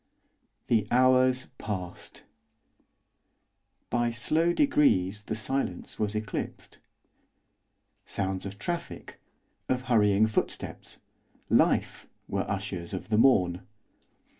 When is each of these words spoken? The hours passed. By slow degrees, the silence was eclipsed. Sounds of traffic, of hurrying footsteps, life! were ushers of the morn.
The 0.65 0.87
hours 0.89 1.45
passed. 1.59 2.25
By 3.91 4.09
slow 4.09 4.51
degrees, 4.51 5.25
the 5.25 5.35
silence 5.35 5.99
was 5.99 6.15
eclipsed. 6.15 6.79
Sounds 8.03 8.47
of 8.47 8.57
traffic, 8.57 9.19
of 9.69 9.83
hurrying 9.83 10.25
footsteps, 10.25 11.01
life! 11.51 12.07
were 12.27 12.49
ushers 12.49 12.95
of 12.95 13.09
the 13.09 13.19
morn. 13.19 13.61